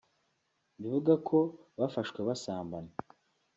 [0.79, 1.37] bivugwa ko
[1.79, 2.91] bafashwe basambana